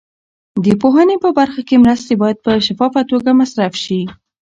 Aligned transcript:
د 0.63 0.65
پوهنې 0.81 1.17
په 1.23 1.29
برخه 1.39 1.61
کې 1.67 1.83
مرستې 1.85 2.13
باید 2.21 2.37
په 2.45 2.51
شفافه 2.65 3.01
توګه 3.11 3.29
مصرف 3.39 3.73
شي. 3.83 4.01